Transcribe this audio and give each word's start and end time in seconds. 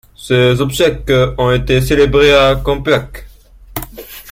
Ses 0.17 0.59
obsèques 0.59 1.11
ont 1.37 1.51
été 1.51 1.79
célébrées 1.79 2.33
à 2.33 2.55
Campuac. 2.55 3.27